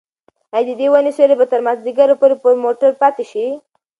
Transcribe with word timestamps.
ایا 0.55 0.65
د 0.67 0.69
دې 0.79 0.87
ونې 0.91 1.11
سیوری 1.17 1.35
به 1.39 1.45
تر 1.51 1.59
مازدیګره 1.65 2.15
پورې 2.21 2.35
پر 2.41 2.53
موټر 2.63 2.91
پاتې 3.01 3.23
شي؟ 3.31 3.45